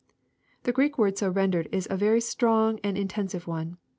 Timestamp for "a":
1.91-1.95